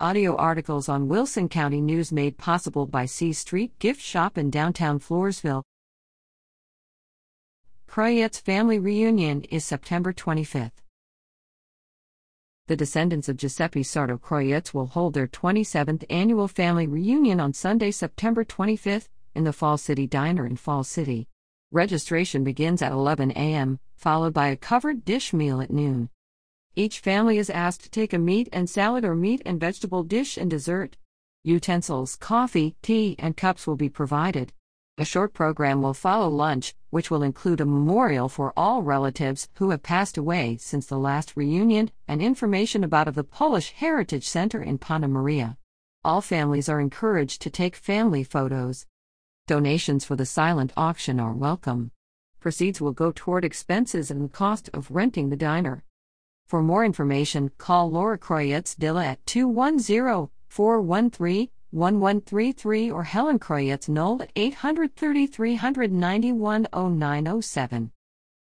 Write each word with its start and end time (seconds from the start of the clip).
Audio 0.00 0.34
articles 0.34 0.88
on 0.88 1.06
Wilson 1.06 1.48
County 1.48 1.80
News 1.80 2.10
made 2.10 2.36
possible 2.36 2.84
by 2.84 3.06
C 3.06 3.32
Street 3.32 3.78
Gift 3.78 4.00
Shop 4.00 4.36
in 4.36 4.50
downtown 4.50 4.98
Floresville. 4.98 5.62
Croyette's 7.86 8.40
family 8.40 8.80
reunion 8.80 9.42
is 9.52 9.64
September 9.64 10.12
25th. 10.12 10.82
The 12.66 12.74
descendants 12.74 13.28
of 13.28 13.36
Giuseppe 13.36 13.84
Sarto 13.84 14.18
Croyetts 14.18 14.74
will 14.74 14.86
hold 14.86 15.14
their 15.14 15.28
27th 15.28 16.04
annual 16.10 16.48
family 16.48 16.88
reunion 16.88 17.38
on 17.38 17.52
Sunday, 17.52 17.92
September 17.92 18.44
25th, 18.44 19.06
in 19.36 19.44
the 19.44 19.52
Falls 19.52 19.82
City 19.82 20.08
Diner 20.08 20.44
in 20.44 20.56
Falls 20.56 20.88
City. 20.88 21.28
Registration 21.70 22.42
begins 22.42 22.82
at 22.82 22.90
11 22.90 23.30
a.m., 23.30 23.78
followed 23.94 24.34
by 24.34 24.48
a 24.48 24.56
covered 24.56 25.04
dish 25.04 25.32
meal 25.32 25.60
at 25.60 25.70
noon. 25.70 26.10
Each 26.76 26.98
family 26.98 27.38
is 27.38 27.50
asked 27.50 27.84
to 27.84 27.90
take 27.90 28.12
a 28.12 28.18
meat 28.18 28.48
and 28.52 28.68
salad 28.68 29.04
or 29.04 29.14
meat 29.14 29.40
and 29.46 29.60
vegetable 29.60 30.02
dish 30.02 30.36
and 30.36 30.50
dessert. 30.50 30.96
Utensils, 31.44 32.16
coffee, 32.16 32.74
tea, 32.82 33.14
and 33.20 33.36
cups 33.36 33.64
will 33.64 33.76
be 33.76 33.88
provided. 33.88 34.52
A 34.98 35.04
short 35.04 35.34
program 35.34 35.82
will 35.82 35.94
follow 35.94 36.28
lunch, 36.28 36.74
which 36.90 37.12
will 37.12 37.22
include 37.22 37.60
a 37.60 37.64
memorial 37.64 38.28
for 38.28 38.52
all 38.56 38.82
relatives 38.82 39.48
who 39.58 39.70
have 39.70 39.84
passed 39.84 40.16
away 40.16 40.56
since 40.56 40.86
the 40.86 40.98
last 40.98 41.36
reunion 41.36 41.92
and 42.08 42.20
information 42.20 42.82
about 42.82 43.06
of 43.06 43.14
the 43.14 43.22
Polish 43.22 43.70
Heritage 43.70 44.26
Center 44.26 44.60
in 44.60 44.78
Panna 44.78 45.06
Maria. 45.06 45.56
All 46.04 46.20
families 46.20 46.68
are 46.68 46.80
encouraged 46.80 47.40
to 47.42 47.50
take 47.50 47.76
family 47.76 48.24
photos. 48.24 48.84
Donations 49.46 50.04
for 50.04 50.16
the 50.16 50.26
silent 50.26 50.72
auction 50.76 51.20
are 51.20 51.34
welcome. 51.34 51.92
Proceeds 52.40 52.80
will 52.80 52.92
go 52.92 53.12
toward 53.14 53.44
expenses 53.44 54.10
and 54.10 54.24
the 54.24 54.28
cost 54.28 54.70
of 54.74 54.90
renting 54.90 55.28
the 55.28 55.36
diner. 55.36 55.84
For 56.46 56.62
more 56.62 56.84
information, 56.84 57.50
call 57.56 57.90
Laura 57.90 58.18
Croyetts 58.18 58.76
Dilla 58.76 59.04
at 59.04 59.26
210 59.26 60.28
413 60.48 61.48
1133 61.70 62.90
or 62.90 63.02
Helen 63.02 63.38
Croyetts 63.38 63.88
Knoll 63.88 64.22
at 64.22 64.30
830 64.36 65.26
391 65.26 66.66
0907. 66.72 67.90